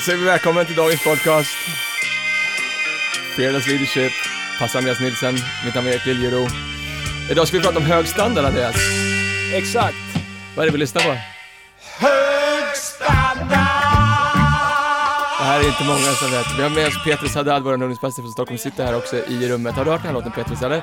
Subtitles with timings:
[0.00, 1.50] Då säger vi välkommen till dagens podcast.
[3.36, 4.12] Fearless Leadership,
[4.58, 6.46] Pastor Andreas Nilsson, mitt namn är Erik Liljero.
[7.30, 8.76] Idag ska vi prata om hög standard, Andreas.
[9.54, 9.96] Exakt.
[10.56, 11.08] Vad är det vi lyssnar på?
[12.06, 13.48] Hög standard!
[15.38, 16.58] Det här är inte många som vet.
[16.58, 19.74] Vi har med oss Petrus Haddad, vår ungdomspastor från Stockholm, sitter här också i rummet.
[19.74, 20.82] Har du hört den här låten Petrus, eller?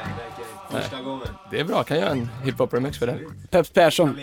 [0.71, 1.27] Första gången.
[1.51, 3.47] Det är bra, kan göra en hiphop-remix för den.
[3.51, 4.19] Peps Persson.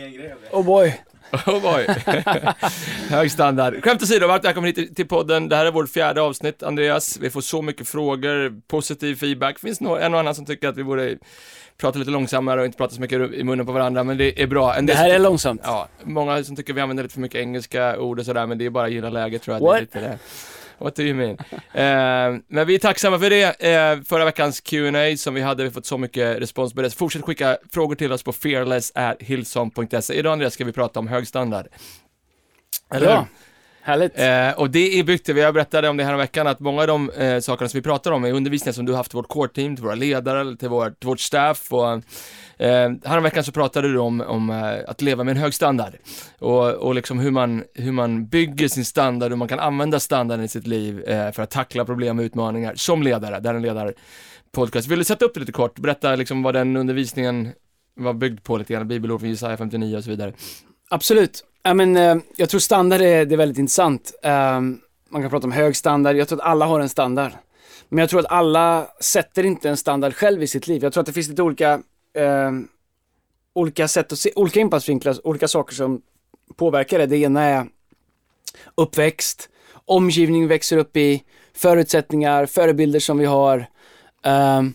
[0.53, 1.01] Oh boy.
[1.33, 1.87] Oh boy.
[3.09, 3.85] Hög standard.
[3.85, 5.49] Skämt åsido, varmt välkommen hit till podden.
[5.49, 7.19] Det här är vårt fjärde avsnitt, Andreas.
[7.21, 9.59] Vi får så mycket frågor, positiv feedback.
[9.59, 11.17] Finns nog en och annan som tycker att vi borde
[11.79, 14.47] prata lite långsammare och inte prata så mycket i munnen på varandra, men det är
[14.47, 14.75] bra.
[14.75, 15.61] En Det här är långsamt.
[15.65, 18.67] Ja, många som tycker vi använder lite för mycket engelska ord och sådär, men det
[18.67, 19.61] är bara att gilla läget tror jag.
[19.63, 19.73] What?
[19.73, 20.19] Det är lite det.
[20.79, 21.39] What do you mean?
[21.73, 23.63] eh, men vi är tacksamma för det.
[23.63, 26.91] Eh, förra veckans Q&A som vi hade, vi fått så mycket respons på det.
[26.91, 30.15] Fortsätt skicka frågor till oss på fearless.hillsong.se.
[30.15, 31.67] Idag Andreas ska vi prata om hög standard.
[32.91, 33.25] Eller hur?
[33.87, 34.19] Härligt.
[34.19, 36.81] Eh, och det är byggt, vi har berättat om det här om veckan, att många
[36.81, 39.17] av de eh, sakerna som vi pratar om är undervisningar som du har haft till
[39.17, 41.93] vårt core-team, till våra ledare, till vårt, till vårt staff och
[42.59, 45.55] eh, här om veckan så pratade du om, om eh, att leva med en hög
[45.55, 45.93] standard
[46.39, 50.45] och, och liksom hur man, hur man bygger sin standard, hur man kan använda standarden
[50.45, 54.89] i sitt liv eh, för att tackla problem och utmaningar som ledare, där en ledarpodcast.
[54.89, 57.53] Vill du sätta upp det lite kort, berätta liksom vad den undervisningen
[57.97, 60.33] var byggd på lite grann, bibelord från Jesaja 59 och så vidare.
[60.91, 61.45] Absolut.
[61.67, 64.15] Ja, men, eh, jag tror standard är, det är väldigt intressant.
[64.23, 64.61] Eh,
[65.09, 66.17] man kan prata om hög standard.
[66.17, 67.33] Jag tror att alla har en standard.
[67.89, 70.83] Men jag tror att alla sätter inte en standard själv i sitt liv.
[70.83, 71.73] Jag tror att det finns lite olika,
[72.15, 72.51] eh,
[73.53, 76.03] olika sätt att se, olika infallsvinklar, olika saker som
[76.57, 77.07] påverkar det.
[77.07, 77.67] Det ena är
[78.75, 79.49] uppväxt,
[79.85, 81.23] omgivning växer upp i,
[81.55, 83.67] förutsättningar, förebilder som vi har,
[84.23, 84.75] ehm,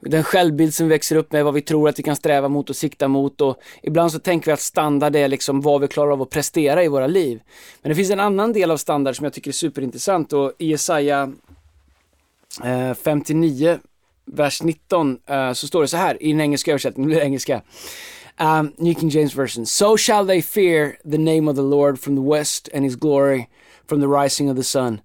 [0.00, 2.70] den självbild som vi växer upp med, vad vi tror att vi kan sträva mot
[2.70, 6.12] och sikta mot och ibland så tänker vi att standard är liksom vad vi klarar
[6.12, 7.40] av att prestera i våra liv.
[7.82, 10.66] Men det finns en annan del av standard som jag tycker är superintressant och i
[10.66, 11.32] Jesaja
[12.64, 13.78] eh, 59,
[14.24, 17.26] vers 19, eh, så står det så här i den engelska översättningen, nu blir det
[17.26, 17.62] engelska.
[18.40, 19.66] Um, New King James Version.
[19.66, 23.48] So shall they fear the name of the Lord from the west and his glory
[23.86, 25.00] from the rising of the sun.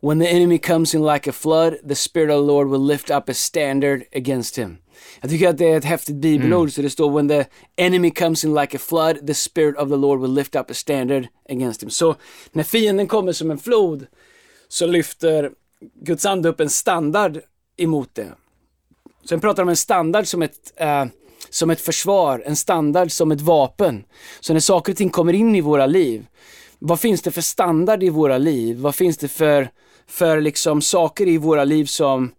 [0.00, 3.10] When the enemy comes in like a flood, the spirit of the Lord will lift
[3.10, 4.78] up a standard against him.
[5.20, 7.44] Jag tycker att det är ett häftigt bibelord, så det står When the
[7.76, 10.74] enemy comes in like a flood, the spirit of the Lord will lift up a
[10.74, 11.90] standard against him.
[11.90, 12.14] Så
[12.52, 14.06] när fienden kommer som en flod,
[14.68, 15.50] så lyfter
[15.94, 17.38] Guds ande upp en standard
[17.76, 18.32] emot det.
[19.28, 21.04] Sen pratar de om en standard som ett, eh,
[21.50, 24.04] som ett försvar, en standard som ett vapen.
[24.40, 26.26] Så när saker och ting kommer in i våra liv,
[26.78, 28.78] vad finns det för standard i våra liv?
[28.78, 29.70] Vad finns det för,
[30.08, 32.30] för liksom saker i våra liv som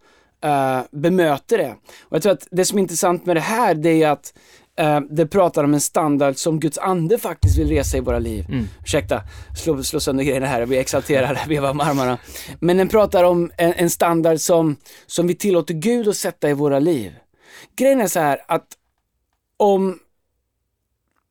[0.44, 1.76] eh, bemöter det?
[2.02, 4.34] Och jag tror att det som är intressant med det här, det är att
[4.80, 8.46] eh, det pratar om en standard som Guds ande faktiskt vill resa i våra liv.
[8.84, 9.22] Ursäkta,
[9.64, 12.18] slå, slå sönder grejerna här, jag blir exalterad, vevar med armarna.
[12.60, 14.76] Men den pratar om en, en standard som,
[15.06, 17.16] som vi tillåter Gud att sätta i våra liv.
[17.76, 18.66] Grejen är så här att
[19.58, 20.00] om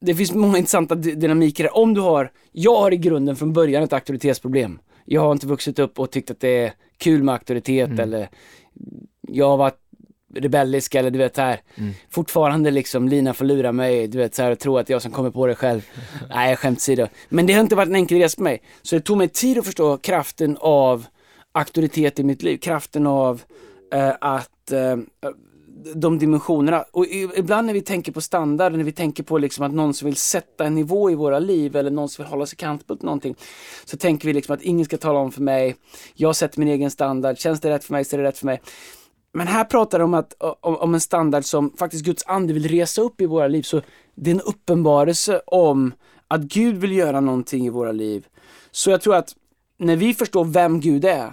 [0.00, 1.77] det finns många intressanta dy- dynamiker.
[1.77, 4.79] Om du har, jag har i grunden från början ett auktoritetsproblem.
[5.05, 8.29] Jag har inte vuxit upp och tyckt att det är kul med auktoritet eller
[9.21, 9.79] jag har varit
[10.35, 11.61] rebellisk eller du vet så här.
[12.11, 15.13] Fortfarande liksom, Lina får lura mig, du vet så här, och tro att jag som
[15.13, 15.87] kommer på det själv.
[16.29, 17.07] Nej, skämt åsido.
[17.29, 18.63] Men det har inte varit en enkel resa för mig.
[18.83, 21.07] Så det tog mig tid att förstå kraften av
[21.53, 22.59] auktoritet i mitt liv.
[22.59, 23.43] Kraften av
[23.93, 24.97] eh, att eh,
[25.94, 26.84] de dimensionerna.
[26.93, 27.06] Och
[27.37, 30.16] ibland när vi tänker på standard, när vi tänker på liksom att någon som vill
[30.16, 33.37] sätta en nivå i våra liv eller någon som vill hålla sig accountable till någonting.
[33.84, 35.77] Så tänker vi liksom att ingen ska tala om för mig,
[36.15, 38.47] jag sätter min egen standard, känns det rätt för mig så är det rätt för
[38.47, 38.61] mig.
[39.33, 42.69] Men här pratar de om, att, om, om en standard som faktiskt Guds ande vill
[42.69, 43.62] resa upp i våra liv.
[43.62, 43.83] Så
[44.15, 45.93] det är en uppenbarelse om
[46.28, 48.27] att Gud vill göra någonting i våra liv.
[48.71, 49.34] Så jag tror att
[49.78, 51.33] när vi förstår vem Gud är,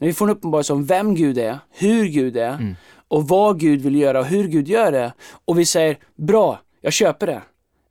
[0.00, 2.76] när vi får en uppenbarelse om vem Gud är, hur Gud är
[3.08, 5.12] och vad Gud vill göra och hur Gud gör det.
[5.44, 7.42] Och vi säger, bra, jag köper det.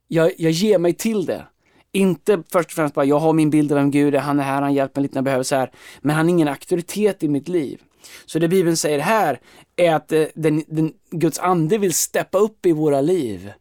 [0.08, 1.46] Jag, jag ger mig till det.
[1.92, 4.44] Inte först och främst bara, jag har min bild av vem Gud är, han är
[4.44, 5.70] här, han hjälper mig lite när jag behöver så här.
[6.00, 7.82] Men han är ingen auktoritet i mitt liv.
[8.26, 9.40] Så det Bibeln säger här
[9.76, 13.52] är att eh, den, den, Guds ande vill steppa upp i våra liv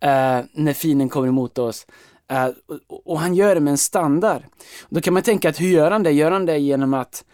[0.00, 1.86] eh, när fienden kommer emot oss.
[2.30, 2.48] Eh,
[2.88, 4.42] och, och han gör det med en standard.
[4.88, 6.10] Då kan man tänka att hur gör han det?
[6.10, 7.24] Gör han det genom att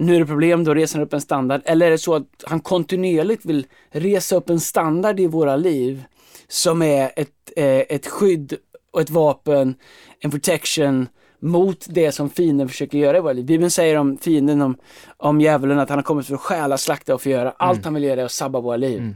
[0.00, 1.60] nu är det problem, då reser han upp en standard.
[1.64, 6.04] Eller är det så att han kontinuerligt vill resa upp en standard i våra liv
[6.48, 8.54] som är ett, eh, ett skydd
[8.92, 9.74] och ett vapen,
[10.20, 11.08] en protection
[11.40, 13.44] mot det som fienden försöker göra i våra liv.
[13.44, 14.76] Bibeln säger om fienden, om,
[15.16, 17.54] om djävulen, att han har kommit för att stjäla, slakta och förgöra.
[17.58, 19.14] Allt han vill göra är att sabba våra liv.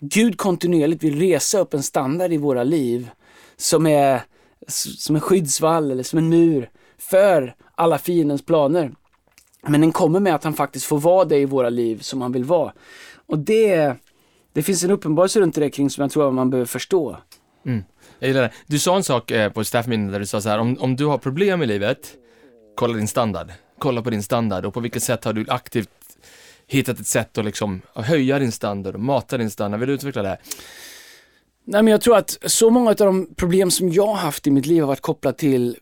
[0.00, 3.10] Gud kontinuerligt vill resa upp en standard i våra liv
[3.56, 4.20] som är
[4.98, 8.92] som en skyddsvall eller som en mur för alla fiendens planer.
[9.66, 12.32] Men den kommer med att han faktiskt får vara det i våra liv som han
[12.32, 12.72] vill vara.
[13.26, 13.94] Och det,
[14.52, 17.16] det finns en uppenbarelse runt det kring som jag tror att man behöver förstå.
[17.66, 17.84] Mm.
[18.18, 18.52] Jag gillar det.
[18.66, 21.06] Du sa en sak eh, på staffminnet där du sa så här, om, om du
[21.06, 22.14] har problem i livet,
[22.74, 23.52] kolla din standard.
[23.78, 25.88] Kolla på din standard och på vilket sätt har du aktivt
[26.66, 29.80] hittat ett sätt att liksom höja din standard och mata din standard.
[29.80, 30.28] Vill du utveckla det?
[30.28, 30.38] Här?
[31.64, 34.50] Nej men jag tror att så många av de problem som jag har haft i
[34.50, 35.76] mitt liv har varit kopplat till,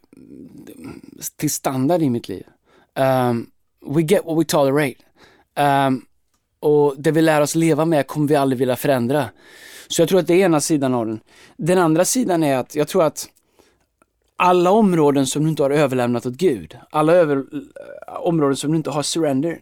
[1.37, 2.47] till standard i mitt liv.
[2.99, 3.51] Um,
[3.87, 4.97] we get what we tolerate.
[5.57, 6.07] Um,
[6.61, 9.29] och det vi lär oss leva med kommer vi aldrig vilja förändra.
[9.89, 11.21] Så jag tror att det är ena sidan av den.
[11.57, 13.29] Den andra sidan är att jag tror att
[14.37, 18.77] alla områden som du inte har överlämnat åt Gud, alla över, eh, områden som du
[18.77, 19.61] inte har surrender,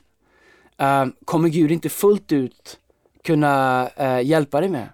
[0.83, 2.79] uh, kommer Gud inte fullt ut
[3.25, 4.89] kunna uh, hjälpa dig med.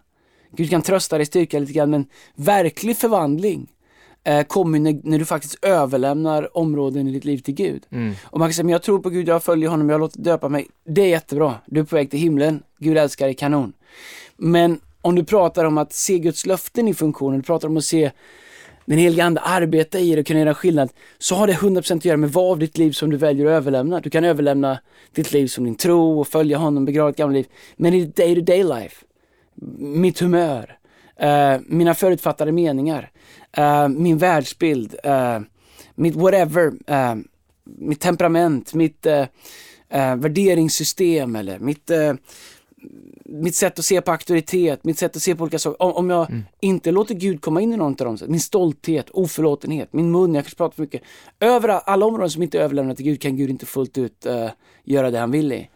[0.51, 3.74] Gud kan trösta dig, styrka lite grann, men verklig förvandling
[4.29, 7.83] uh, kommer när, när, du faktiskt överlämnar områden i ditt liv till Gud.
[7.91, 8.15] Mm.
[8.25, 10.49] Och man kan säga, men jag tror på Gud, jag följer honom, jag låter döpa
[10.49, 10.67] mig.
[10.87, 13.73] Det är jättebra, du är på väg till himlen, Gud älskar dig, kanon.
[14.37, 17.85] Men om du pratar om att se Guds löften i funktion, du pratar om att
[17.85, 18.11] se
[18.85, 22.05] den heliga Ande arbeta i det och kunna göra skillnad, så har det 100% att
[22.05, 24.01] göra med vad av ditt liv som du väljer att överlämna.
[24.01, 24.79] Du kan överlämna
[25.15, 27.47] ditt liv som din tro och följa honom, begrava ett gammalt liv.
[27.77, 29.05] Men i ditt day to day life,
[29.79, 30.79] mitt humör,
[31.23, 33.11] uh, mina förutfattade meningar,
[33.59, 35.41] uh, min världsbild, uh,
[35.95, 36.73] mitt whatever,
[37.65, 39.07] mitt temperament, mitt
[40.17, 41.91] värderingssystem eller mitt
[43.25, 45.83] mitt sätt att se på auktoritet, mitt sätt att se på olika saker.
[45.83, 46.43] Om, om jag mm.
[46.61, 50.45] inte låter Gud komma in i någon av dem, min stolthet, oförlåtenhet, min mun, jag
[50.45, 51.03] kanske pratar för mycket.
[51.41, 54.49] Över alla områden som inte är överlämnade till Gud kan Gud inte fullt ut uh,
[54.85, 55.69] göra det han vill i.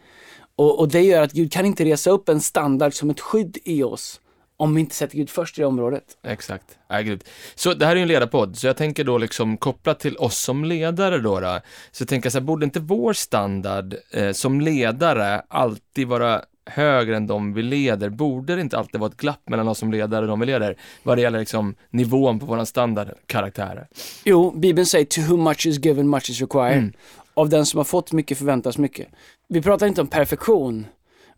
[0.56, 3.58] Och, och, det gör att Gud kan inte resa upp en standard som ett skydd
[3.64, 4.20] i oss
[4.58, 6.04] om vi inte sätter Gud först i det området.
[6.22, 6.78] Exakt.
[6.88, 7.28] Ja, grymt.
[7.54, 10.38] Så det här är ju en ledarpodd, så jag tänker då liksom kopplat till oss
[10.38, 11.60] som ledare då, då
[11.90, 17.16] så jag tänker så här, borde inte vår standard eh, som ledare alltid vara högre
[17.16, 20.22] än de vi leder, borde det inte alltid vara ett glapp mellan oss som ledare
[20.22, 23.88] och de vi leder, vad det gäller liksom nivån på våran standardkaraktärer?
[24.24, 26.78] Jo, Bibeln säger to whom much is given, much is required.
[26.78, 26.92] Mm.
[27.34, 29.08] Av den som har fått mycket förväntas mycket.
[29.48, 30.86] Vi pratar inte om perfektion,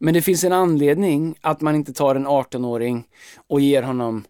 [0.03, 3.05] men det finns en anledning att man inte tar en 18-åring
[3.49, 4.25] och ger honom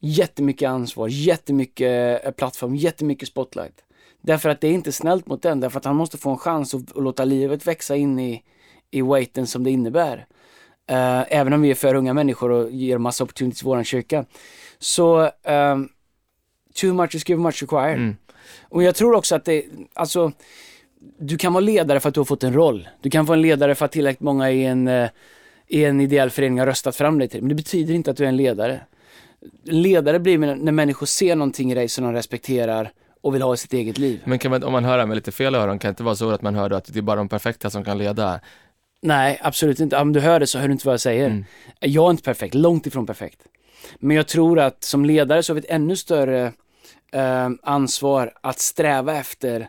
[0.00, 3.84] jättemycket ansvar, jättemycket eh, plattform, jättemycket spotlight.
[4.20, 6.74] Därför att det är inte snällt mot den, därför att han måste få en chans
[6.74, 8.42] att, att låta livet växa in i,
[8.90, 10.26] i weighten som det innebär.
[10.90, 14.24] Uh, även om vi är för unga människor och ger massa opportunities i våran kyrka.
[14.78, 15.88] Så, um,
[16.74, 17.96] too much is given much required.
[17.96, 18.16] Mm.
[18.62, 19.64] Och jag tror också att det,
[19.94, 20.32] alltså,
[21.18, 22.88] du kan vara ledare för att du har fått en roll.
[23.00, 25.08] Du kan vara en ledare för att tillräckligt många i en, uh,
[25.68, 27.40] i en ideell förening har röstat fram dig till.
[27.40, 28.80] Men det betyder inte att du är en ledare.
[29.68, 32.90] En ledare blir när människor ser någonting i dig som de respekterar
[33.20, 34.20] och vill ha i sitt eget liv.
[34.24, 36.14] Men kan man, om man hör det med lite fel öron, kan det inte vara
[36.14, 38.40] så att man hör att det är bara de perfekta som kan leda?
[39.02, 39.96] Nej, absolut inte.
[39.96, 41.26] Om du hör det så hör du inte vad jag säger.
[41.26, 41.44] Mm.
[41.80, 43.40] Jag är inte perfekt, långt ifrån perfekt.
[43.98, 46.52] Men jag tror att som ledare så har vi ett ännu större
[47.12, 49.68] eh, ansvar att sträva efter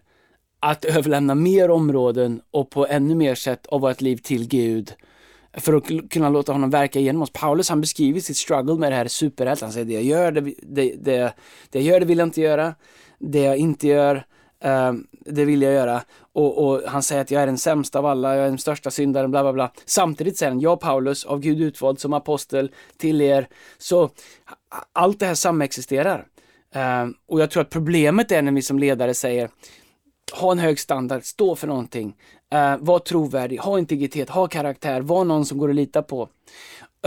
[0.63, 4.94] att överlämna mer områden och på ännu mer sätt av vårt liv till Gud
[5.54, 7.30] för att kunna låta honom verka genom oss.
[7.33, 9.61] Paulus han beskriver sitt struggle med det här superhjält.
[9.61, 11.33] Han säger det jag gör, det, det, det,
[11.69, 12.76] det jag gör, det vill jag inte göra.
[13.19, 14.26] Det jag inte gör,
[14.66, 14.94] Uh,
[15.26, 16.02] det vill jag göra.
[16.33, 18.92] Och, och, han säger att jag är den sämsta av alla, jag är den största
[18.92, 19.71] syndaren, bla bla bla.
[19.85, 23.47] Samtidigt säger han, jag Paulus, av Gud utvald som apostel till er.
[23.78, 24.09] Så
[24.94, 26.26] allt det här samexisterar.
[26.76, 29.49] Uh, och jag tror att problemet är när vi som ledare säger,
[30.33, 32.16] ha en hög standard, stå för någonting,
[32.54, 36.30] uh, var trovärdig, ha integritet, ha karaktär, var någon som går att lita på.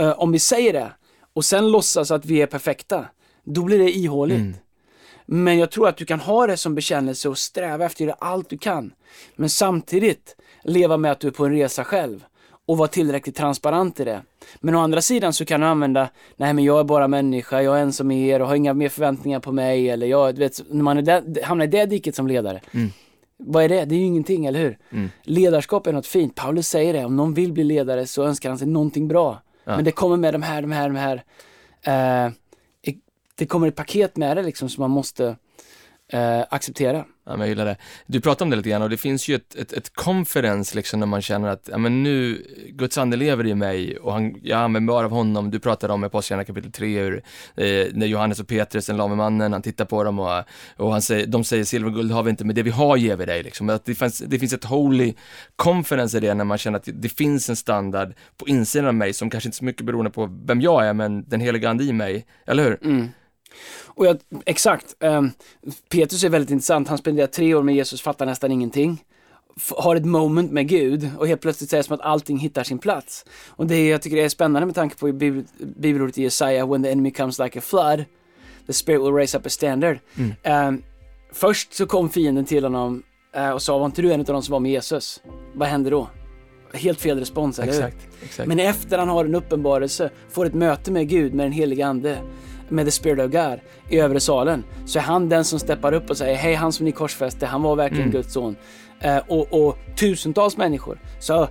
[0.01, 0.91] Uh, om vi säger det
[1.33, 3.05] och sen låtsas att vi är perfekta,
[3.43, 4.37] då blir det ihåligt.
[4.37, 4.55] Mm.
[5.25, 8.49] Men jag tror att du kan ha det som bekännelse och sträva efter göra allt
[8.49, 8.93] du kan.
[9.35, 12.23] Men samtidigt leva med att du är på en resa själv
[12.65, 14.21] och vara tillräckligt transparent i det.
[14.59, 17.77] Men å andra sidan så kan du använda, nej men jag är bara människa, jag
[17.77, 20.61] är en som er och har inga mer förväntningar på mig eller jag, du vet,
[20.69, 22.61] när man är där, hamnar i det diket som ledare.
[22.71, 22.91] Mm.
[23.37, 23.85] Vad är det?
[23.85, 24.77] Det är ju ingenting, eller hur?
[24.89, 25.09] Mm.
[25.23, 26.35] Ledarskap är något fint.
[26.35, 29.41] Paulus säger det, om någon vill bli ledare så önskar han sig någonting bra.
[29.63, 29.75] Ja.
[29.75, 31.23] Men det kommer med de här, de här, de här
[32.25, 32.31] eh,
[33.37, 35.35] det kommer ett paket med det liksom som man måste
[36.07, 37.05] eh, acceptera.
[37.27, 37.77] Ja, men jag gillar det.
[38.05, 40.99] Du pratade om det lite grann och det finns ju ett, ett, ett confidence liksom
[40.99, 44.59] när man känner att, ja men nu, Guds ande lever i mig och han, jag
[44.59, 45.51] använder mig av honom.
[45.51, 47.15] Du pratade om i Apostlagärningarna kapitel 3 hur,
[47.55, 50.43] eh, när Johannes och Petrus, den lame mannen, han tittar på dem och,
[50.75, 52.97] och han säger, de säger silver och guld har vi inte, men det vi har
[52.97, 53.69] ger vi dig liksom.
[53.69, 55.13] Att det, finns, det finns ett holy
[55.55, 58.95] confidence i det när man känner att det, det finns en standard på insidan av
[58.95, 61.83] mig som kanske inte så mycket beroende på vem jag är, men den heliga ande
[61.83, 62.77] i mig, eller hur?
[62.83, 63.09] Mm.
[63.85, 65.31] Och jag, exakt, um,
[65.89, 66.87] Petrus är väldigt intressant.
[66.87, 69.03] Han spenderar tre år med Jesus, fattar nästan ingenting.
[69.69, 72.77] Har ett moment med Gud och helt plötsligt säger det som att allting hittar sin
[72.77, 73.25] plats.
[73.47, 76.91] Och det jag tycker är spännande med tanke på bibel, bibelordet i Jesaja, when the
[76.91, 78.05] enemy comes like a flood,
[78.67, 79.99] the spirit will raise up a standard.
[80.15, 80.67] Mm.
[80.67, 80.83] Um,
[81.33, 83.03] först så kom fienden till honom
[83.37, 85.21] uh, och sa, var inte du en av de som var med Jesus?
[85.53, 86.09] Vad händer då?
[86.73, 88.47] Helt fel respons, eller exakt, exakt.
[88.47, 92.17] Men efter han har en uppenbarelse, får ett möte med Gud, med den helige Ande,
[92.69, 93.59] med the spirit of God
[93.89, 96.85] i övre salen, så är han den som steppar upp och säger, hej han som
[96.85, 98.11] ni korsfäste, han var verkligen mm.
[98.11, 98.55] Guds son.
[99.05, 100.99] Uh, och, och, tusentals människor.
[101.19, 101.47] Så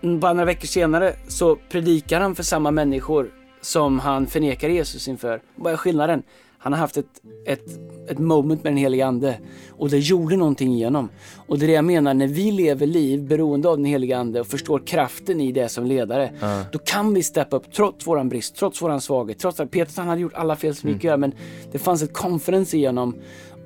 [0.00, 5.40] bara några veckor senare så predikar han för samma människor som han förnekar Jesus inför.
[5.54, 6.22] Vad är skillnaden?
[6.68, 9.38] Han har haft ett, ett, ett moment med den helige Ande
[9.70, 11.08] och det gjorde någonting igenom.
[11.46, 14.40] Och det är det jag menar, när vi lever liv beroende av den helige Ande
[14.40, 16.60] och förstår kraften i det som ledare, uh.
[16.72, 20.08] då kan vi steppa upp trots våran brist, trots våran svaghet, trots att Petrus han
[20.08, 20.96] hade gjort alla fel som mm.
[20.96, 21.32] gick att göra, men
[21.72, 23.14] det fanns ett confidence i honom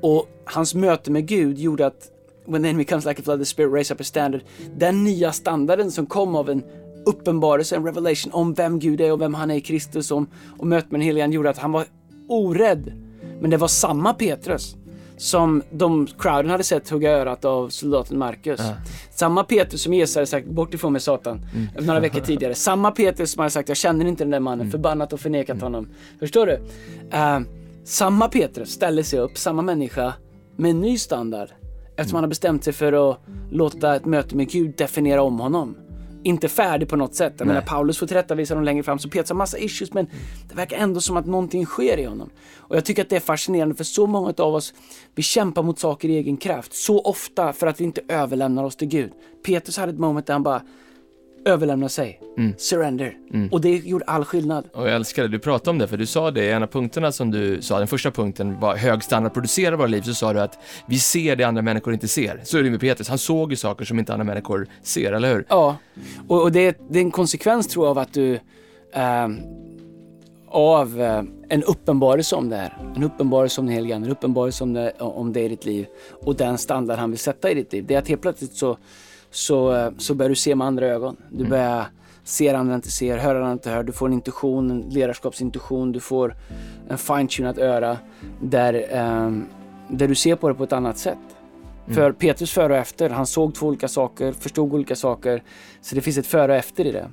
[0.01, 2.11] och hans möte med Gud gjorde att
[2.47, 4.43] when the enemy comes like a flood, the spirit raise up a standard.
[4.77, 6.63] Den nya standarden som kom av en
[7.07, 10.27] uppenbarelse, en revelation om vem Gud är och vem han är i Kristus om,
[10.59, 11.85] och mötet med den helige gjorde att han var
[12.33, 12.93] orädd.
[13.41, 14.77] Men det var samma Petrus
[15.17, 18.61] som de crowden hade sett hugga örat av soldaten Marcus.
[18.61, 18.73] Uh.
[19.11, 21.87] Samma Petrus som Jesus hade sagt bort ifrån mig Satan mm.
[21.87, 22.55] några veckor tidigare.
[22.55, 24.71] Samma Petrus som hade sagt jag känner inte den där mannen, mm.
[24.71, 25.63] förbannat och förnekat mm.
[25.63, 25.89] honom.
[26.19, 26.53] Förstår du?
[26.53, 27.41] Uh,
[27.85, 30.15] samma Petrus ställer sig upp, samma människa,
[30.57, 31.49] med en ny standard.
[31.97, 33.19] Eftersom han har bestämt sig för att
[33.51, 35.77] låta ett möte med Gud definiera om honom
[36.25, 37.35] inte färdig på något sätt.
[37.39, 40.07] Jag menar, Paulus får tillrättavisa dem längre fram, så Petrus har massa issues, men
[40.49, 42.31] det verkar ändå som att någonting sker i honom.
[42.57, 44.75] Och jag tycker att det är fascinerande, för så många av oss,
[45.15, 48.77] vi kämpar mot saker i egen kraft, så ofta för att vi inte överlämnar oss
[48.77, 49.13] till Gud.
[49.47, 50.63] Petrus hade ett moment där han bara,
[51.45, 52.21] överlämna sig.
[52.39, 52.55] Mm.
[52.59, 53.17] Surrender.
[53.33, 53.49] Mm.
[53.53, 54.69] Och det gjorde all skillnad.
[54.73, 56.67] Och jag älskar det, du pratade om det, för du sa det i en av
[56.67, 60.33] punkterna som du sa, den första punkten var hög standard producerar våra liv, så sa
[60.33, 62.41] du att vi ser det andra människor inte ser.
[62.45, 65.35] Så är det med Petrus, han såg ju saker som inte andra människor ser, eller
[65.35, 65.47] hur?
[65.49, 65.77] Ja,
[66.29, 68.35] och, och det, det, är en konsekvens tror jag av att du
[68.93, 69.29] äh,
[70.49, 72.93] av äh, en uppenbarelse om det här.
[72.97, 76.37] En uppenbarelse om den helige en uppenbarelse om det, om det i ditt liv och
[76.37, 77.85] den standard han vill sätta i ditt liv.
[77.89, 78.77] Det är att helt plötsligt så
[79.33, 81.17] så, så börjar du se med andra ögon.
[81.31, 81.51] Du mm.
[81.51, 81.87] börjar
[82.25, 83.83] se det andra inte ser, höra det andra inte hör.
[83.83, 86.37] Du får en intuition, en ledarskapsintuition, du får
[86.89, 87.99] en fine-tunat öra
[88.43, 88.75] där,
[89.25, 89.47] um,
[89.89, 91.19] där du ser på det på ett annat sätt.
[91.85, 91.95] Mm.
[91.95, 95.43] För Petrus före och efter, han såg två olika saker, förstod olika saker.
[95.81, 97.09] Så det finns ett före och efter i det.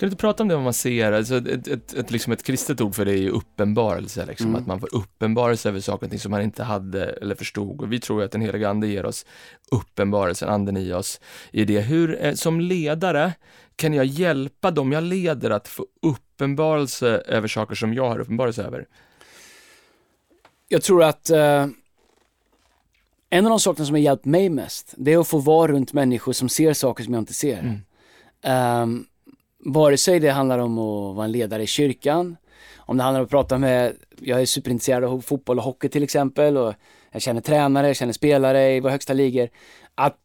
[0.00, 1.12] Kan du inte prata om det vad man ser?
[1.12, 4.46] Alltså ett, ett, ett, liksom ett kristet ord för det är ju uppenbarelse, liksom.
[4.46, 4.60] Mm.
[4.60, 7.80] att man får uppenbarelse över saker och ting som man inte hade eller förstod.
[7.80, 9.26] Och vi tror att den heliga Ande ger oss
[9.70, 11.20] uppenbarelsen, anden i oss,
[11.52, 11.80] i det.
[11.80, 13.32] Hur, eh, som ledare,
[13.76, 18.62] kan jag hjälpa dem jag leder att få uppenbarelse över saker som jag har uppenbarelse
[18.62, 18.86] över?
[20.68, 21.66] Jag tror att eh,
[23.30, 25.92] en av de sakerna som har hjälpt mig mest, det är att få vara runt
[25.92, 27.58] människor som ser saker som jag inte ser.
[27.58, 28.82] Mm.
[28.82, 29.06] Um,
[29.64, 32.36] Vare sig det handlar om att vara en ledare i kyrkan,
[32.76, 36.02] om det handlar om att prata med, jag är superintresserad av fotboll och hockey till
[36.02, 36.74] exempel och
[37.12, 39.48] jag känner tränare, jag känner spelare i våra högsta ligor.
[39.94, 40.16] Att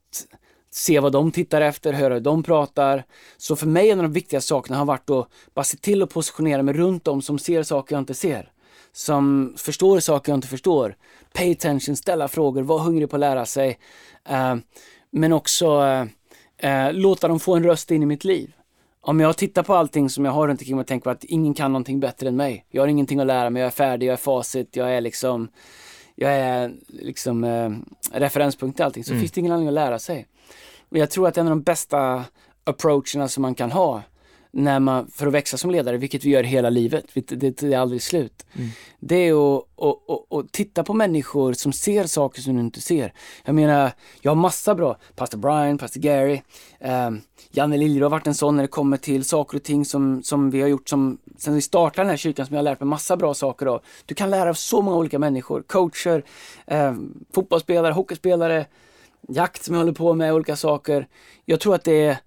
[0.72, 3.04] se vad de tittar efter, höra hur de pratar.
[3.38, 6.10] Så för mig en av de viktigaste sakerna har varit att bara se till att
[6.10, 8.52] positionera mig runt dem som ser saker jag inte ser.
[8.92, 10.96] Som förstår saker jag inte förstår.
[11.34, 13.80] Pay attention, ställa frågor, vara hungrig på att lära sig.
[14.30, 14.56] Eh,
[15.12, 15.84] men också
[16.62, 18.52] eh, eh, låta dem få en röst in i mitt liv
[19.08, 21.54] om jag tittar på allting som jag har runt omkring och tänker på att ingen
[21.54, 22.66] kan någonting bättre än mig.
[22.70, 25.48] Jag har ingenting att lära mig, jag är färdig, jag är facit, jag är liksom,
[26.16, 27.70] jag är liksom eh,
[28.12, 29.04] referenspunkt i allting.
[29.04, 29.22] Så mm.
[29.22, 30.28] finns det ingen anledning att lära sig.
[30.90, 32.26] Och jag tror att en av de bästa
[32.64, 34.04] approacherna som man kan ha
[34.52, 37.78] när man, för att växa som ledare, vilket vi gör hela livet, det, det är
[37.78, 38.46] aldrig slut.
[38.54, 38.70] Mm.
[39.00, 43.14] Det är att, att, att, titta på människor som ser saker som du inte ser.
[43.44, 46.42] Jag menar, jag har massa bra, Pastor Brian, Pastor Gary,
[46.80, 50.24] um, Janne Liljer har varit en sån när det kommer till saker och ting som,
[50.24, 52.80] som vi har gjort som, sen vi startade den här kyrkan som jag har lärt
[52.80, 53.82] mig massa bra saker av.
[54.06, 56.24] Du kan lära av så många olika människor, coacher,
[56.68, 58.66] um, fotbollsspelare, hockeyspelare,
[59.28, 61.08] jakt som jag håller på med, olika saker.
[61.46, 62.18] Jag tror att det är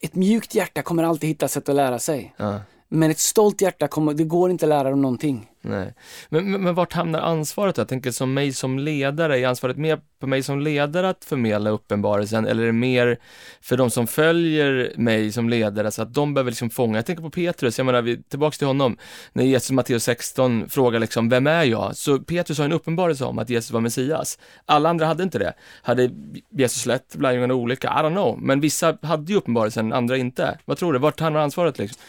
[0.00, 2.34] ett mjukt hjärta kommer alltid hitta sätt att lära sig.
[2.36, 2.60] Ja.
[2.88, 5.50] Men ett stolt hjärta, kommer, det går inte att lära dem någonting.
[5.68, 5.94] Nej.
[6.28, 7.76] Men, men, men vart hamnar ansvaret?
[7.76, 11.70] Jag tänker som mig som ledare, är ansvaret mer på mig som ledare att förmedla
[11.70, 13.18] uppenbarelsen eller är det mer
[13.60, 16.98] för de som följer mig som ledare så att de behöver liksom fånga?
[16.98, 18.96] Jag tänker på Petrus, jag menar, vi, tillbaks till honom,
[19.32, 21.96] när Jesus Matteus 16 frågar liksom, vem är jag?
[21.96, 24.38] Så Petrus har en uppenbarelse om att Jesus var Messias.
[24.66, 25.54] Alla andra hade inte det.
[25.82, 26.10] Hade
[26.50, 27.88] Jesus lett lärjungarna olika?
[27.88, 30.58] I don't know, men vissa hade ju uppenbarelsen, andra inte.
[30.64, 30.98] Vad tror du?
[30.98, 32.02] Vart hamnar ansvaret liksom?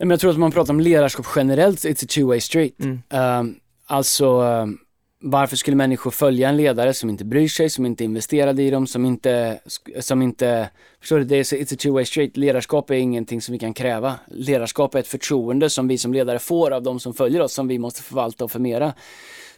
[0.00, 2.80] Men jag tror att man pratar om ledarskap generellt, it's a two-way street.
[2.80, 3.00] Mm.
[3.10, 4.78] Um, alltså, um,
[5.22, 8.70] varför skulle människor följa en ledare som inte bryr sig, som inte är investerad i
[8.70, 9.60] dem, som inte,
[10.00, 12.36] som inte, förstår du, det är, it's a two-way street.
[12.36, 14.14] Ledarskap är ingenting som vi kan kräva.
[14.26, 17.68] Ledarskap är ett förtroende som vi som ledare får av de som följer oss, som
[17.68, 18.92] vi måste förvalta och förmera.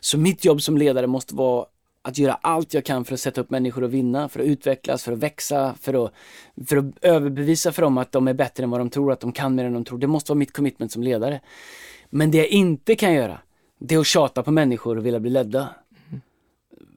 [0.00, 1.66] Så mitt jobb som ledare måste vara
[2.02, 5.02] att göra allt jag kan för att sätta upp människor och vinna, för att utvecklas,
[5.04, 6.12] för att växa, för att,
[6.66, 9.32] för att överbevisa för dem att de är bättre än vad de tror, att de
[9.32, 9.98] kan mer än de tror.
[9.98, 11.40] Det måste vara mitt commitment som ledare.
[12.10, 13.38] Men det jag inte kan göra,
[13.78, 15.68] det är att tjata på människor och vilja bli ledda.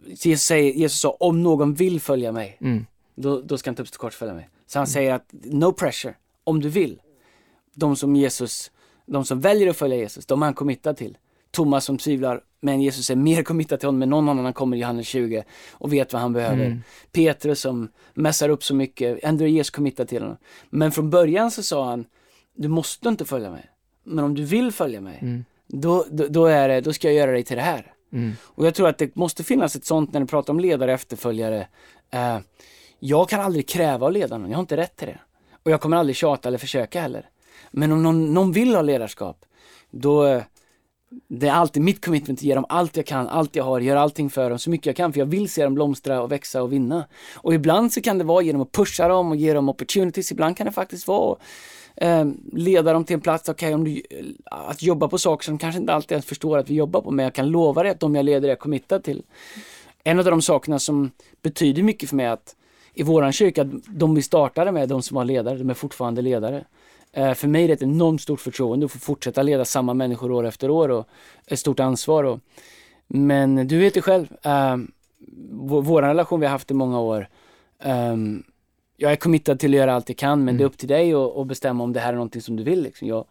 [0.08, 2.86] Jesus, säger, Jesus sa, om någon vill följa mig, Mm.
[3.16, 4.50] då, då ska han inte uppstå kort följa mig.
[4.68, 7.02] Så han säger att, no pressure, om du vill.
[7.74, 8.72] De som Jesus,
[9.06, 11.18] de som väljer att följa Jesus, de är han committad till.
[11.56, 14.78] Thomas som tvivlar, men Jesus är mer committad till honom än någon annan han kommer
[14.78, 16.66] i Johannes 20 och vet vad han behöver.
[16.66, 16.82] Mm.
[17.12, 20.38] Petrus som mässar upp så mycket, ändå är Jesus committad till honom.
[20.70, 22.06] Men från början så sa han,
[22.56, 23.70] du måste inte följa mig.
[24.04, 25.46] Men om du vill följa mig, Mm.
[25.68, 27.94] då, då, då, är det, då ska jag göra dig till det här.
[28.14, 28.34] Mm.
[28.44, 30.96] Och jag tror att det måste finnas ett sånt när du pratar om ledare och
[30.96, 31.68] efterföljare.
[32.12, 32.40] Eh,
[33.00, 35.20] jag kan aldrig kräva av ledaren, jag har inte rätt till det.
[35.64, 37.30] Och jag kommer aldrig tjata eller försöka heller.
[37.72, 39.46] Men om någon, någon vill ha ledarskap,
[39.92, 40.44] då eh,
[41.28, 44.02] det är alltid mitt commitment att ge dem allt jag kan, allt jag har, göra
[44.02, 46.64] allting för dem så mycket jag kan för jag vill se dem blomstra och växa
[46.64, 47.06] och vinna.
[47.36, 50.58] Och ibland så kan det vara genom att pusha dem och ge dem opportunities, ibland
[50.58, 51.38] kan det faktiskt vara
[51.96, 55.54] eh, leda dem till en plats, okej om du, eh, att jobba på saker som
[55.54, 57.92] de kanske inte alltid ens förstår att vi jobbar på, men jag kan lova dig
[57.92, 59.24] att de jag leder är committad till.
[60.04, 62.56] En av de sakerna som betyder mycket för mig att
[62.94, 66.66] i våran kyrka, de vi startade med, de som var ledare, de är fortfarande ledare.
[67.16, 70.32] Eh, för mig är det ett enormt stort förtroende att få fortsätta leda samma människor
[70.32, 71.08] år efter år och
[71.48, 72.24] ett stort ansvar.
[72.24, 72.40] Och,
[73.08, 74.78] men du vet ju själv, eh,
[75.52, 77.28] vår, vår relation vi har haft i många år,
[77.84, 78.44] ehm,
[78.98, 80.58] jag är committad till att göra allt jag kan, men Mm.
[80.58, 82.82] det är upp till dig att, bestämma om det här är någonting som du vill.
[82.84, 83.08] Liksom.
[83.08, 83.26] Jag,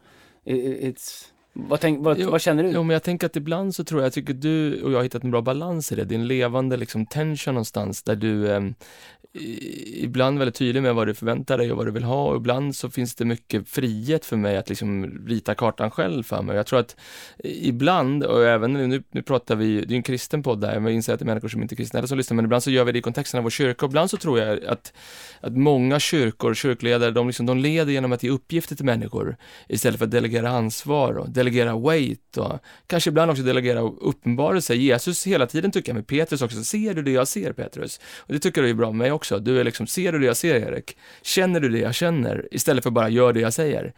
[0.44, 2.70] it's, vad, tänk, vad, Jo, vad känner du?
[2.70, 5.02] Jo, men jag tänker att ibland så tror jag, jag tycker du och jag har
[5.02, 6.04] hittat en bra balans i det.
[6.04, 8.74] Det är en levande liksom tension någonstans där du ehm,
[9.22, 12.36] i- ibland väldigt tydlig med vad du förväntar dig och vad du vill ha och
[12.36, 16.56] ibland så finns det mycket frihet för mig att liksom rita kartan själv för mig.
[16.56, 16.96] Jag tror att
[17.44, 20.84] ibland, och även nu, nu pratar vi, det är ju en kristen podd där, men
[20.84, 22.62] jag inser att det är människor som inte är kristna eller som lyssnar, men ibland
[22.62, 24.92] så gör vi det i kontexten av vår kyrka och ibland så tror jag att,
[25.40, 29.36] att många kyrkor, kyrkledare, de, liksom, de leder genom att ge uppgifter till människor
[29.68, 34.74] istället för att delegera ansvar och delegera weight och kanske ibland också delegera uppenbarelse.
[34.74, 38.00] Jesus hela tiden tycker jag med Petrus också, ser du det jag ser Petrus?
[38.18, 39.23] Och det tycker jag är bra med mig också.
[39.30, 40.96] Du är liksom, ser du det jag ser Erik?
[41.22, 42.48] Känner du det jag känner?
[42.50, 43.92] Istället för bara gör det jag säger.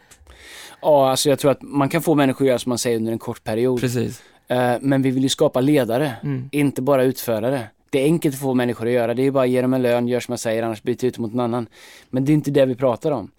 [0.81, 3.11] Ja, alltså jag tror att man kan få människor att göra som man säger under
[3.11, 3.81] en kort period.
[3.81, 4.21] Precis.
[4.47, 6.49] Eh, men vi vill ju skapa ledare, Mm.
[6.51, 7.67] inte bara utförare.
[7.89, 9.81] Det är enkelt att få människor att göra, det är bara att ge dem en
[9.81, 11.67] lön, gör som jag säger, annars byter ut mot någon annan.
[12.09, 13.31] Men det är inte det vi pratar om.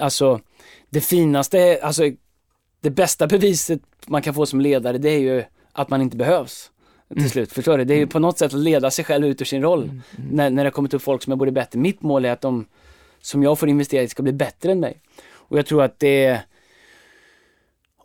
[0.00, 0.40] Alltså,
[0.90, 2.02] det finaste, alltså
[2.80, 6.70] det bästa beviset man kan få som ledare, det är ju att man inte behövs.
[7.08, 7.28] Till Mm.
[7.30, 7.84] slut, förstår du?
[7.84, 9.82] Det är ju på något sätt att leda sig själv ut ur sin roll.
[9.82, 10.00] Mm.
[10.30, 11.78] När, när det kommer till folk som är både bättre.
[11.78, 12.66] Mitt mål är att de
[13.20, 15.00] som jag får investera i ska bli bättre än mig.
[15.32, 16.40] Och jag tror att det är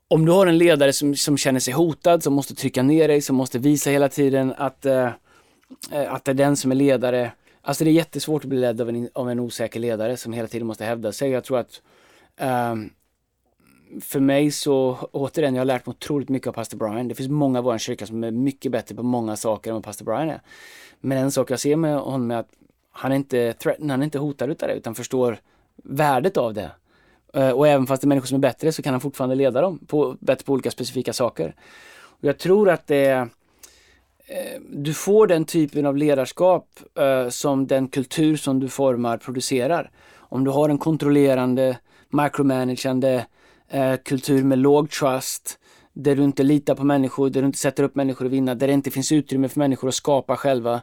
[0.08, 3.22] om du har en ledare som, som känner sig hotad, som måste trycka ner dig,
[3.22, 5.10] som måste visa hela tiden att, eh,
[5.92, 7.32] eh, att det är den som är ledare.
[7.62, 10.48] Alltså det är jättesvårt att bli ledd av en, av en osäker ledare som hela
[10.48, 11.30] tiden måste hävda sig.
[11.32, 11.82] Jag tror att
[12.38, 12.90] ehm,
[14.02, 17.08] för mig så, återigen, jag har lärt mig otroligt mycket av pastor Brian.
[17.08, 19.84] Det finns många i vår kyrka som är mycket bättre på många saker än vad
[19.84, 20.42] pastor Brian är.
[21.02, 22.50] Men en sak jag ser med honom är att
[22.92, 25.40] han är inte threatened, han är inte hotad utav det, utan förstår
[25.84, 26.72] värdet av det.
[27.34, 29.62] Eh, och även fast det är människor som är bättre så kan han fortfarande leda
[29.62, 31.56] dem på, bättre på olika specifika saker.
[32.02, 33.22] Och jag tror att det är,
[34.28, 39.92] eh, du får den typen av ledarskap eh, som den kultur som du formar producerar.
[40.16, 41.78] Om du har en kontrollerande,
[42.10, 43.26] micromanagande
[43.70, 45.60] eh, kultur med låg trust,
[45.94, 48.68] där du inte litar på människor, där du inte sätter upp människor att vinna, där
[48.68, 50.82] det inte finns utrymme för människor att skapa själva.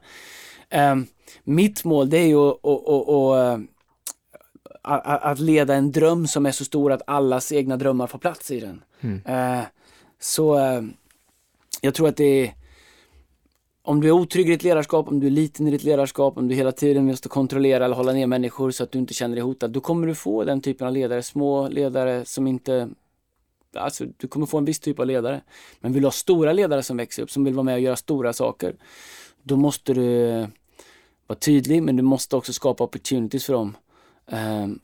[0.68, 0.96] Eh,
[1.44, 3.66] mitt mål det är ju att, att, att,
[4.83, 8.18] att, att, att leda en dröm som är så stor att allas egna drömmar får
[8.18, 8.83] plats i den.
[9.01, 9.22] Mm.
[9.27, 9.64] Eh,
[10.20, 10.83] så eh,
[11.81, 12.55] jag tror att det är
[13.87, 16.49] om du är otrygg i ditt ledarskap, om du är liten i ditt ledarskap, om
[16.49, 19.44] du hela tiden måste kontrollera eller hålla ner människor så att du inte känner dig
[19.44, 22.88] hotad, då kommer du få den typen av ledare, små ledare som inte
[23.77, 25.40] Alltså du kommer få en viss typ av ledare.
[25.81, 27.96] Men vill du ha stora ledare som växer upp, som vill vara med och göra
[27.96, 28.77] stora saker,
[29.42, 30.29] då måste du
[31.27, 33.77] vara tydlig, men du måste också skapa opportunities för dem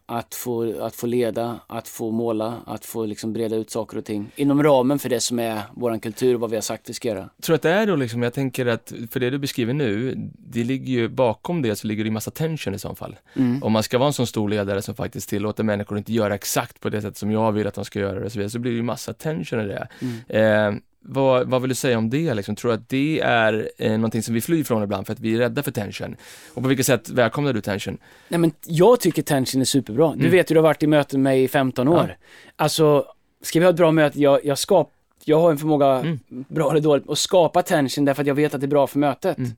[0.07, 4.05] att, få, att få leda, att få måla, att få liksom breda ut saker och
[4.05, 6.94] ting inom ramen för det som är vår kultur och vad vi har sagt vi
[6.94, 7.28] ska göra.
[7.42, 10.64] Tror att det är då liksom, jag tänker att, för det du beskriver nu, det
[10.64, 13.16] ligger ju bakom det så ligger det ju massa tension i så fall.
[13.35, 13.62] Mm.
[13.62, 16.35] Om man ska vara en sån stor ledare som faktiskt tillåter människor att inte göra
[16.35, 18.59] exakt på det sätt som jag vill att de ska göra det så vidare, så
[18.59, 19.88] blir det ju massa tension i det.
[20.00, 20.74] Mm.
[20.76, 22.57] Eh, vad, vad vill du säga om det liksom?
[22.57, 25.35] Tror du att det är eh, någonting som vi flyr från ibland för att vi
[25.35, 26.17] är rädda för tension?
[26.55, 27.99] Och på vilket sätt välkomnar du tension?
[28.29, 30.07] Nej men jag tycker tension är superbra.
[30.07, 30.19] Mm.
[30.19, 32.17] Du vet ju, du har varit i möten med mig i 15 år.
[32.19, 32.27] Ja.
[32.57, 33.07] Alltså,
[33.43, 34.93] ska vi ha ett bra möte, jag, jag skapar
[35.25, 36.19] jag har en förmåga, mm.
[36.29, 38.99] bra eller dåligt, att skapa tension därför att jag vet att det är bra för
[38.99, 39.38] mötet.
[39.38, 39.51] Mm.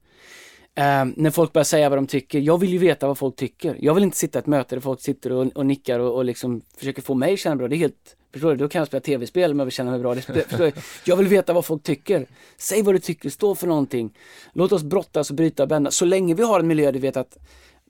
[0.75, 3.77] Eh, när folk börjar säga vad de tycker, jag vill ju veta vad folk tycker.
[3.81, 6.25] Jag vill inte sitta i ett möte där folk sitter och, och nickar och, och
[6.25, 7.69] liksom försöker få mig att känna bra.
[7.69, 8.57] Det är helt Förstår du?
[8.57, 10.15] Då kan jag spela tv-spel om jag vill känna mig bra.
[10.15, 10.73] Det.
[11.05, 12.27] Jag vill veta vad folk tycker.
[12.57, 14.17] Säg vad du tycker, stå för någonting.
[14.53, 15.91] Låt oss brottas och bryta och bända.
[15.91, 17.39] Så länge vi har en miljö där vi vet att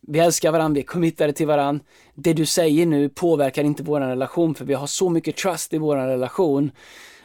[0.03, 1.85] vi älskar varandra, vi är committade till varandra.
[2.15, 5.79] Det du säger nu påverkar inte vår relation för vi har så mycket trust i
[5.79, 6.71] vår relation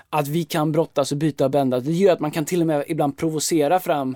[0.09, 1.79] att vi kan brottas och byta och bända.
[1.79, 4.15] Det gör att man kan till och med ibland provocera fram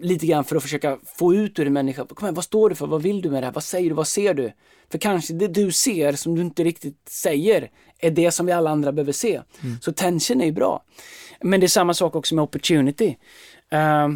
[0.00, 2.06] lite grann för att försöka få ut ur en människa.
[2.06, 2.86] Kom igen, vad står du för?
[2.86, 3.52] Vad vill du med det här?
[3.52, 3.94] Vad säger du?
[3.94, 4.52] Vad ser du?
[4.90, 8.70] För kanske det du ser som du inte riktigt säger är det som vi alla
[8.70, 9.40] andra behöver se.
[9.62, 9.76] Mm.
[9.80, 10.84] Så tension är ju bra.
[11.40, 13.16] Men det är samma sak också med opportunity.
[13.72, 14.14] Uh,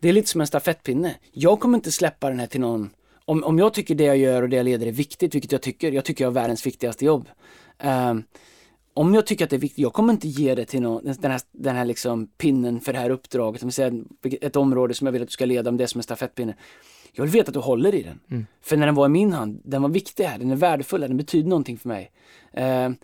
[0.00, 1.14] det är lite som en stafettpinne.
[1.32, 2.90] Jag kommer inte släppa den här till någon
[3.24, 5.62] om, om jag tycker det jag gör och det jag leder är viktigt, vilket jag
[5.62, 7.28] tycker, jag tycker jag har världens viktigaste jobb.
[7.84, 8.14] Uh,
[8.94, 11.30] om jag tycker att det är viktigt, jag kommer inte ge det till någon, den
[11.30, 14.04] här, den här liksom pinnen för det här uppdraget, om säger
[14.40, 16.54] ett område som jag vill att du ska leda, om det som en stafettpinne.
[17.12, 18.20] Jag vill veta att du håller i den.
[18.30, 18.46] Mm.
[18.62, 21.16] För när den var i min hand, den var viktig här, den är värdefull, den
[21.16, 22.10] betyder någonting för mig.
[22.58, 22.94] Uh,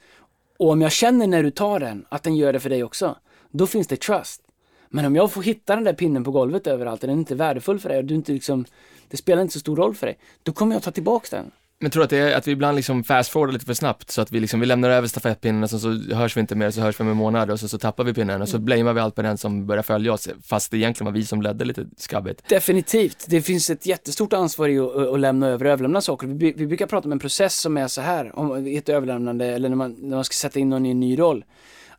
[0.58, 3.16] och om jag känner när du tar den, att den gör det för dig också,
[3.50, 4.42] då finns det trust.
[4.88, 7.34] Men om jag får hitta den där pinnen på golvet överallt och den är inte
[7.34, 8.64] värdefull för dig och du inte liksom,
[9.08, 11.50] det spelar inte så stor roll för dig, då kommer jag ta tillbaks den.
[11.78, 14.22] Men tror att det är att vi ibland liksom fast forwardar lite för snabbt så
[14.22, 16.80] att vi liksom, vi lämnar över stafettpinnen och så, så hörs vi inte mer, så
[16.80, 18.64] hörs vi om en månad och så, så tappar vi pinnen och så mm.
[18.64, 21.42] blamear vi allt på den som börjar följa oss fast det egentligen var vi som
[21.42, 22.48] ledde lite skabbigt.
[22.48, 23.26] Definitivt.
[23.28, 26.26] Det finns ett jättestort ansvar i att, att lämna över och överlämna saker.
[26.26, 29.68] Vi, vi brukar prata om en process som är så här, om ett överlämnande eller
[29.68, 31.44] när man, när man ska sätta in någon i en ny roll.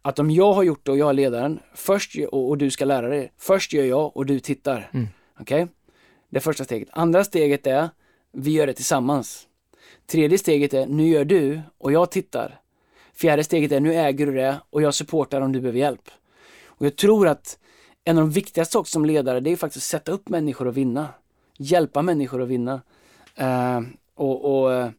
[0.02, 2.86] Att om jag har gjort det och jag är ledaren, först och, och du ska
[2.86, 4.90] lära dig, först gör jag och du tittar.
[4.94, 5.08] Mm.
[5.40, 5.64] Okej?
[5.64, 5.74] Okay?
[6.30, 6.90] Det första steget.
[6.92, 7.90] Andra steget är,
[8.34, 9.48] vi gör det tillsammans.
[10.08, 12.60] Tredje steget är, nu gör du och jag tittar.
[13.14, 16.10] Fjärde steget är, nu äger du det och jag supportar om du behöver hjälp.
[16.66, 17.60] Och jag tror att
[18.04, 20.78] en av de viktigaste sakerna som ledare, det är faktiskt att sätta upp människor och
[20.78, 21.08] vinna.
[21.58, 22.82] Hjälpa människor att vinna.
[23.42, 23.82] Uh,
[24.16, 24.90] och, och uh,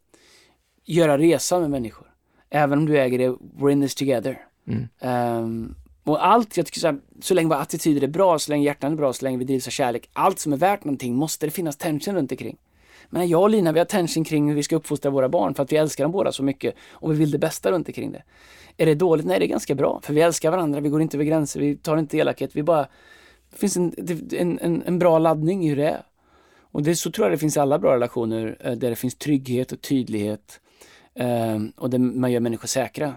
[0.85, 2.07] göra resa med människor.
[2.49, 4.45] Även om du äger det, we're in this together.
[4.67, 4.87] Mm.
[5.43, 8.65] Um, och allt, jag tycker så, här, så länge våra attityder är bra, så länge
[8.65, 11.45] hjärtan är bra, så länge vi drivs av kärlek, allt som är värt någonting måste
[11.45, 12.57] det finnas tension runt omkring.
[13.09, 15.63] Men jag och Lina, vi har tension kring hur vi ska uppfostra våra barn för
[15.63, 18.23] att vi älskar dem båda så mycket och vi vill det bästa runt omkring det.
[18.77, 19.25] Är det dåligt?
[19.25, 20.01] Nej, det är ganska bra.
[20.03, 22.87] För vi älskar varandra, vi går inte över gränser, vi tar inte elakhet, vi bara...
[23.51, 23.93] Det finns en,
[24.31, 26.01] en, en, en bra laddning i hur det är.
[26.71, 29.15] Och det, så tror jag det finns i alla bra relationer eh, där det finns
[29.15, 30.59] trygghet och tydlighet
[31.15, 33.13] eh, och där man gör människor säkra.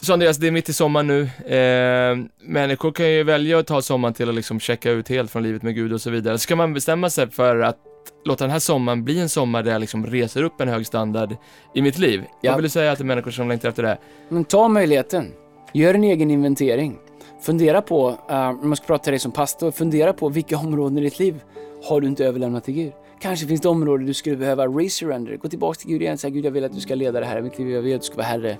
[0.00, 1.22] Så Andreas, det är mitt i sommaren nu.
[1.54, 5.42] Eh, människor kan ju välja att ta sommaren till att liksom checka ut helt från
[5.42, 6.38] livet med Gud och så vidare.
[6.38, 7.87] Ska man bestämma sig för att
[8.24, 11.36] låta den här sommaren bli en sommar där jag liksom reser upp en hög standard
[11.74, 12.24] i mitt liv.
[12.40, 12.50] Ja.
[12.50, 13.98] Vad vill du säga till människor som längtar efter det?
[14.28, 15.32] Men ta möjligheten.
[15.72, 16.98] Gör en egen inventering.
[17.42, 20.98] Fundera på, uh, om man ska prata till dig som pastor, fundera på vilka områden
[20.98, 21.42] i ditt liv
[21.84, 22.92] har du inte överlämnat till Gud.
[23.20, 25.36] Kanske finns det områden du skulle behöva resurrender.
[25.36, 27.26] Gå tillbaka till Gud igen och säga Gud jag vill att du ska leda det
[27.26, 27.70] här i mitt liv.
[27.70, 28.56] Jag vill att du ska vara herre,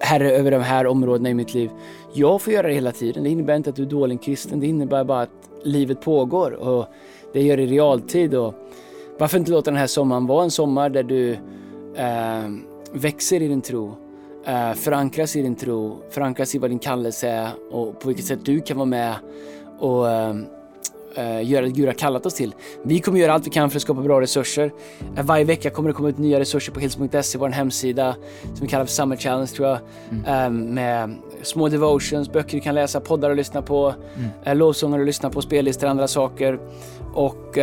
[0.00, 1.70] herre över de här områdena i mitt liv.
[2.14, 3.22] Jag får göra det hela tiden.
[3.22, 4.60] Det innebär inte att du är dålig kristen.
[4.60, 6.86] Det innebär bara att livet pågår och
[7.32, 8.34] det gör det i realtid.
[8.34, 8.54] Och
[9.18, 11.32] varför inte låta den här sommaren vara en sommar där du
[11.94, 12.50] eh,
[12.92, 13.94] växer i din tro,
[14.44, 18.44] eh, förankras i din tro, förankras i vad din kallelse är och på vilket sätt
[18.44, 19.14] du kan vara med
[19.78, 20.34] och eh,
[21.16, 22.54] eh, göra det Gud har kallat oss till.
[22.82, 24.72] Vi kommer göra allt vi kan för att skapa bra resurser.
[25.16, 28.68] Eh, varje vecka kommer det komma ut nya resurser på hils.se, vår hemsida som vi
[28.68, 29.78] kallar för Summer Challenge tror jag.
[30.10, 30.24] Mm.
[30.24, 33.94] Eh, med små devotions, böcker du kan läsa, poddar att lyssna på,
[34.44, 34.58] mm.
[34.58, 36.58] lovsånger att lyssna på, spellistor och andra saker.
[37.14, 37.58] Och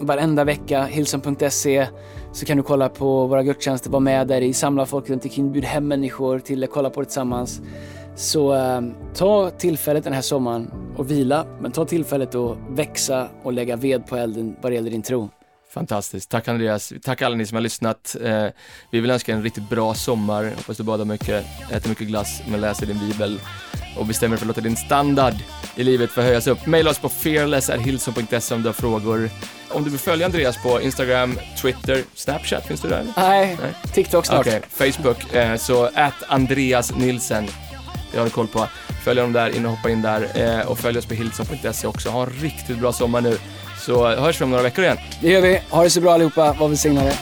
[0.00, 1.86] varenda vecka, hilson.se,
[2.32, 5.52] så kan du kolla på våra gudstjänster, vara med där i, samla folk runt omkring,
[5.52, 7.60] bjud hem människor till att kolla på det tillsammans.
[8.14, 8.80] Så eh,
[9.14, 14.06] ta tillfället den här sommaren och vila, men ta tillfället att växa och lägga ved
[14.06, 15.28] på elden vad det gäller din tro.
[15.74, 16.30] Fantastiskt.
[16.30, 16.92] Tack Andreas.
[17.02, 18.16] Tack alla ni som har lyssnat.
[18.24, 18.46] Eh,
[18.90, 20.52] vi vill önska en riktigt bra sommar.
[20.56, 23.40] Hoppas du badar mycket, äter mycket glass, men läser din bibel
[23.98, 25.34] och bestämmer för att låta din standard
[25.76, 26.66] i livet förhöjas upp.
[26.66, 29.30] Maila oss på fearless.hillson.se om du har frågor.
[29.70, 33.06] Om du vill följa Andreas på Instagram, Twitter, Snapchat, finns du där?
[33.16, 33.74] Nej, Nej.
[33.94, 34.46] TikTok snart.
[34.46, 37.46] Okej, Facebook, eh, så at Andreas Nilsen.
[38.12, 38.68] Det har du koll på.
[39.04, 40.28] Följ honom där, in och hoppa in där.
[40.34, 42.08] Eh, och följ oss på hillson.se också.
[42.10, 43.38] Ha en riktigt bra sommar nu.
[43.78, 44.98] Så hörs vi om några veckor igen.
[45.20, 45.60] Det gör vi.
[45.70, 46.52] Ha det så bra allihopa.
[46.52, 47.12] Var välsignade.